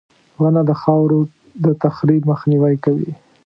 •ونه 0.41 0.61
د 0.69 0.71
خاورو 0.81 1.19
د 1.63 1.67
تخریب 1.83 2.21
مخنیوی 2.31 2.75
کوي. 2.85 3.11